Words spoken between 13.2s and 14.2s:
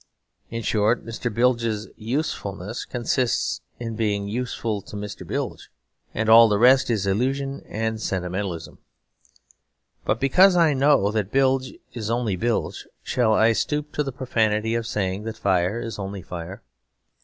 I stoop to the